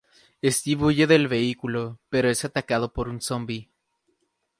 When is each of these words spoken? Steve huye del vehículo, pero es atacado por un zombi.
Steve 0.43 0.85
huye 0.85 1.05
del 1.05 1.27
vehículo, 1.27 1.99
pero 2.09 2.27
es 2.31 2.43
atacado 2.43 2.91
por 2.91 3.07
un 3.07 3.21
zombi. 3.21 3.69